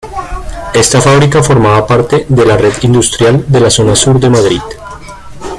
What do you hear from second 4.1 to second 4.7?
de Madrid.